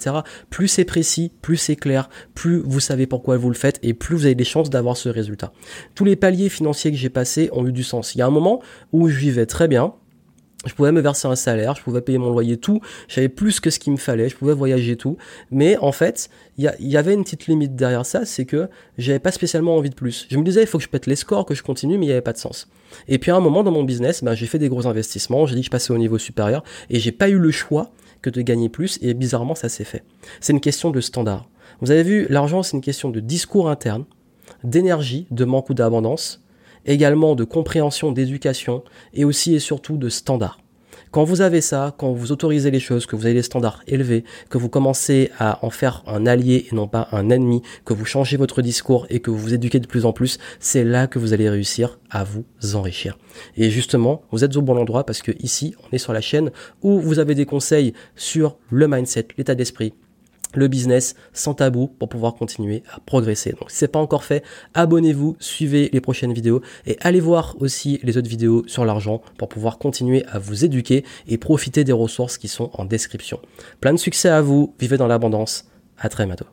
Plus 0.49 0.67
c'est 0.67 0.85
précis, 0.85 1.31
plus 1.41 1.57
c'est 1.57 1.75
clair, 1.75 2.09
plus 2.33 2.61
vous 2.65 2.79
savez 2.79 3.07
pourquoi 3.07 3.37
vous 3.37 3.49
le 3.49 3.55
faites 3.55 3.77
et 3.83 3.93
plus 3.93 4.15
vous 4.15 4.25
avez 4.25 4.35
des 4.35 4.45
chances 4.45 4.69
d'avoir 4.69 4.95
ce 4.95 5.09
résultat. 5.09 5.51
Tous 5.93 6.05
les 6.05 6.15
paliers 6.15 6.49
financiers 6.49 6.91
que 6.91 6.97
j'ai 6.97 7.09
passés 7.09 7.49
ont 7.51 7.67
eu 7.67 7.73
du 7.73 7.83
sens. 7.83 8.15
Il 8.15 8.19
y 8.19 8.21
a 8.21 8.25
un 8.25 8.31
moment 8.31 8.61
où 8.93 9.09
je 9.09 9.17
vivais 9.17 9.45
très 9.45 9.67
bien, 9.67 9.93
je 10.65 10.73
pouvais 10.73 10.91
me 10.91 11.01
verser 11.01 11.27
un 11.27 11.35
salaire, 11.35 11.75
je 11.75 11.81
pouvais 11.81 12.01
payer 12.01 12.17
mon 12.17 12.29
loyer, 12.29 12.57
tout. 12.57 12.81
J'avais 13.07 13.29
plus 13.29 13.59
que 13.59 13.69
ce 13.69 13.79
qu'il 13.79 13.93
me 13.93 13.97
fallait, 13.97 14.29
je 14.29 14.35
pouvais 14.35 14.53
voyager, 14.53 14.95
tout. 14.95 15.17
Mais 15.49 15.77
en 15.77 15.91
fait, 15.91 16.29
il 16.57 16.71
y, 16.79 16.97
avait 16.97 17.13
une 17.13 17.23
petite 17.23 17.47
limite 17.47 17.75
derrière 17.75 18.05
ça, 18.05 18.25
c'est 18.25 18.45
que 18.45 18.69
j'avais 18.97 19.19
pas 19.19 19.31
spécialement 19.31 19.75
envie 19.75 19.89
de 19.89 19.95
plus. 19.95 20.27
Je 20.29 20.37
me 20.37 20.43
disais, 20.43 20.61
il 20.61 20.67
faut 20.67 20.77
que 20.77 20.83
je 20.83 20.89
pète 20.89 21.07
les 21.07 21.15
scores, 21.15 21.45
que 21.45 21.55
je 21.55 21.63
continue, 21.63 21.97
mais 21.97 22.05
il 22.05 22.09
n'y 22.09 22.13
avait 22.13 22.21
pas 22.21 22.33
de 22.33 22.37
sens. 22.37 22.69
Et 23.07 23.17
puis 23.17 23.31
à 23.31 23.35
un 23.35 23.39
moment 23.39 23.63
dans 23.63 23.71
mon 23.71 23.83
business, 23.83 24.23
ben, 24.23 24.35
j'ai 24.35 24.45
fait 24.45 24.59
des 24.59 24.69
gros 24.69 24.85
investissements, 24.85 25.45
j'ai 25.47 25.55
dit 25.55 25.61
que 25.61 25.65
je 25.65 25.71
passais 25.71 25.93
au 25.93 25.97
niveau 25.97 26.19
supérieur, 26.19 26.63
et 26.89 26.99
j'ai 26.99 27.11
pas 27.11 27.29
eu 27.29 27.39
le 27.39 27.51
choix 27.51 27.91
que 28.21 28.29
de 28.29 28.41
gagner 28.41 28.69
plus, 28.69 28.99
et 29.01 29.15
bizarrement, 29.15 29.55
ça 29.55 29.69
s'est 29.69 29.83
fait. 29.83 30.03
C'est 30.41 30.53
une 30.53 30.61
question 30.61 30.91
de 30.91 31.01
standard. 31.01 31.49
Vous 31.81 31.89
avez 31.89 32.03
vu, 32.03 32.27
l'argent, 32.29 32.61
c'est 32.61 32.77
une 32.77 32.81
question 32.83 33.09
de 33.09 33.19
discours 33.19 33.67
interne, 33.67 34.05
d'énergie, 34.63 35.25
de 35.31 35.45
manque 35.45 35.69
ou 35.71 35.73
d'abondance, 35.73 36.40
également 36.85 37.35
de 37.35 37.43
compréhension, 37.43 38.11
d'éducation 38.11 38.83
et 39.13 39.25
aussi 39.25 39.55
et 39.55 39.59
surtout 39.59 39.97
de 39.97 40.09
standards. 40.09 40.59
Quand 41.11 41.25
vous 41.25 41.41
avez 41.41 41.59
ça, 41.59 41.93
quand 41.97 42.13
vous 42.13 42.31
autorisez 42.31 42.71
les 42.71 42.79
choses, 42.79 43.05
que 43.05 43.17
vous 43.17 43.25
avez 43.25 43.35
les 43.35 43.41
standards 43.41 43.83
élevés, 43.85 44.23
que 44.49 44.57
vous 44.57 44.69
commencez 44.69 45.29
à 45.39 45.59
en 45.65 45.69
faire 45.69 46.03
un 46.07 46.25
allié 46.25 46.67
et 46.71 46.75
non 46.75 46.87
pas 46.87 47.09
un 47.11 47.29
ennemi, 47.29 47.61
que 47.83 47.93
vous 47.93 48.05
changez 48.05 48.37
votre 48.37 48.61
discours 48.61 49.07
et 49.09 49.19
que 49.19 49.29
vous 49.29 49.37
vous 49.37 49.53
éduquez 49.53 49.81
de 49.81 49.87
plus 49.87 50.05
en 50.05 50.13
plus, 50.13 50.37
c'est 50.61 50.85
là 50.85 51.07
que 51.07 51.19
vous 51.19 51.33
allez 51.33 51.49
réussir 51.49 51.99
à 52.09 52.23
vous 52.23 52.45
enrichir. 52.75 53.17
Et 53.57 53.69
justement, 53.69 54.21
vous 54.31 54.45
êtes 54.45 54.55
au 54.55 54.61
bon 54.61 54.77
endroit 54.77 55.05
parce 55.05 55.21
que 55.21 55.33
ici, 55.43 55.75
on 55.83 55.93
est 55.93 55.97
sur 55.97 56.13
la 56.13 56.21
chaîne 56.21 56.49
où 56.81 57.01
vous 57.01 57.19
avez 57.19 57.35
des 57.35 57.45
conseils 57.45 57.93
sur 58.15 58.57
le 58.69 58.87
mindset, 58.87 59.27
l'état 59.37 59.53
d'esprit, 59.53 59.93
le 60.53 60.67
business 60.67 61.15
sans 61.33 61.53
tabou 61.53 61.87
pour 61.87 62.09
pouvoir 62.09 62.35
continuer 62.35 62.83
à 62.93 62.99
progresser. 62.99 63.51
Donc 63.51 63.71
si 63.71 63.77
c'est 63.77 63.87
pas 63.87 63.99
encore 63.99 64.23
fait, 64.23 64.43
abonnez-vous, 64.73 65.35
suivez 65.39 65.89
les 65.93 66.01
prochaines 66.01 66.33
vidéos 66.33 66.61
et 66.85 66.97
allez 67.01 67.19
voir 67.19 67.55
aussi 67.59 67.99
les 68.03 68.17
autres 68.17 68.29
vidéos 68.29 68.63
sur 68.67 68.85
l'argent 68.85 69.21
pour 69.37 69.49
pouvoir 69.49 69.77
continuer 69.77 70.25
à 70.27 70.39
vous 70.39 70.65
éduquer 70.65 71.03
et 71.27 71.37
profiter 71.37 71.83
des 71.83 71.91
ressources 71.91 72.37
qui 72.37 72.47
sont 72.47 72.69
en 72.73 72.85
description. 72.85 73.39
Plein 73.79 73.93
de 73.93 73.99
succès 73.99 74.29
à 74.29 74.41
vous, 74.41 74.73
vivez 74.79 74.97
dans 74.97 75.07
l'abondance. 75.07 75.65
À 75.97 76.09
très 76.09 76.25
bientôt. 76.25 76.51